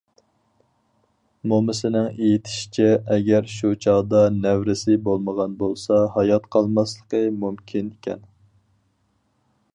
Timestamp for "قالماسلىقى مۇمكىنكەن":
6.57-8.27